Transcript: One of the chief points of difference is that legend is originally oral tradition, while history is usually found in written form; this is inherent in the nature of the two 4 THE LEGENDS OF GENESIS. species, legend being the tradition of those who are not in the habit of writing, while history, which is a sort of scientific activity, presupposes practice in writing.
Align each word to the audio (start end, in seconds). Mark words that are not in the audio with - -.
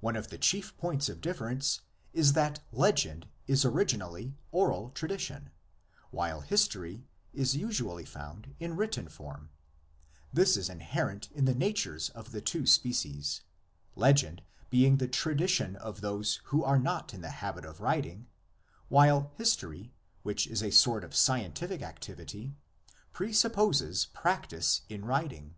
One 0.00 0.14
of 0.14 0.28
the 0.28 0.36
chief 0.36 0.76
points 0.76 1.08
of 1.08 1.22
difference 1.22 1.80
is 2.12 2.34
that 2.34 2.60
legend 2.70 3.28
is 3.46 3.64
originally 3.64 4.36
oral 4.52 4.90
tradition, 4.90 5.52
while 6.10 6.42
history 6.42 7.06
is 7.32 7.56
usually 7.56 8.04
found 8.04 8.54
in 8.60 8.76
written 8.76 9.08
form; 9.08 9.48
this 10.30 10.58
is 10.58 10.68
inherent 10.68 11.30
in 11.32 11.46
the 11.46 11.54
nature 11.54 11.98
of 12.14 12.32
the 12.32 12.42
two 12.42 12.66
4 12.66 12.66
THE 12.66 12.66
LEGENDS 12.66 12.76
OF 12.76 12.82
GENESIS. 12.82 12.98
species, 12.98 13.40
legend 13.96 14.42
being 14.68 14.98
the 14.98 15.08
tradition 15.08 15.76
of 15.76 16.02
those 16.02 16.42
who 16.48 16.62
are 16.62 16.78
not 16.78 17.14
in 17.14 17.22
the 17.22 17.30
habit 17.40 17.64
of 17.64 17.80
writing, 17.80 18.26
while 18.90 19.32
history, 19.36 19.94
which 20.22 20.46
is 20.46 20.62
a 20.62 20.70
sort 20.70 21.02
of 21.04 21.16
scientific 21.16 21.80
activity, 21.80 22.54
presupposes 23.14 24.04
practice 24.04 24.82
in 24.90 25.06
writing. 25.06 25.54